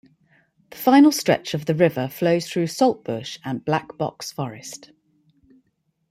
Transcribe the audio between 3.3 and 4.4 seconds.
and Black Box